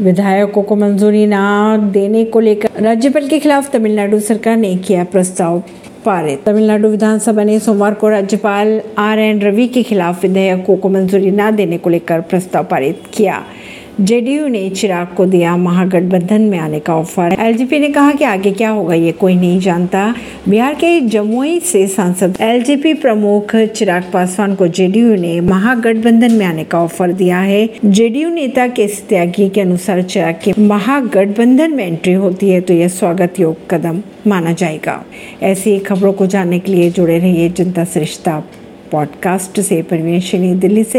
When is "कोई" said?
19.12-19.34